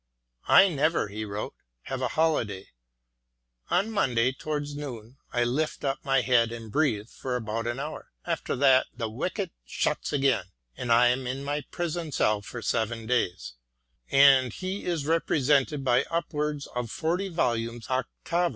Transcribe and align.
"I 0.47 0.67
never," 0.67 1.09
he 1.09 1.25
wrote," 1.25 1.53
have 1.91 2.01
a 2.01 2.07
holiday. 2.17 2.69
On 3.69 3.91
Monday 3.91 4.31
towards 4.31 4.75
noon 4.75 5.17
I 5.31 5.43
lift 5.43 5.85
up 5.85 6.03
my 6.03 6.21
head 6.21 6.51
and 6.51 6.71
breathe 6.71 7.07
for 7.07 7.35
about 7.35 7.67
an 7.67 7.79
hour: 7.79 8.09
after 8.25 8.55
that 8.55 8.87
the 8.97 9.07
wicket 9.11 9.51
shuts 9.63 10.11
again 10.11 10.45
and 10.75 10.91
I 10.91 11.09
am 11.09 11.27
in 11.27 11.43
my 11.43 11.61
prison 11.69 12.11
cell 12.11 12.41
for 12.41 12.63
seven 12.63 13.05
days," 13.05 13.53
and 14.09 14.51
he 14.51 14.85
is 14.85 15.05
represented 15.05 15.83
by 15.83 16.05
upwards 16.09 16.65
of 16.73 16.89
forty 16.89 17.29
volumes 17.29 17.87
octavo. 17.87 18.49